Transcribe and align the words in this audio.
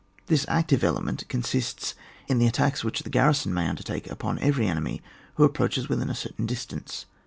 This 0.25 0.45
active 0.47 0.83
element 0.83 1.29
consists 1.29 1.93
in 2.27 2.39
the 2.39 2.47
attacks 2.47 2.83
which 2.83 3.03
the 3.03 3.09
garrison 3.11 3.53
may 3.53 3.67
under 3.67 3.83
take 3.83 4.09
upon 4.09 4.39
every 4.39 4.65
enemy 4.65 5.03
who 5.35 5.43
approaches 5.43 5.89
within 5.89 6.09
a 6.09 6.15
certain 6.15 6.47
distance. 6.47 7.05